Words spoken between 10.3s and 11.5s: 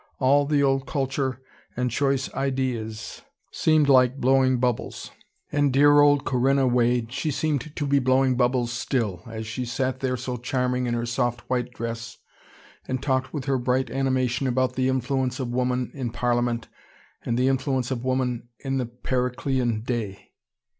charming in her soft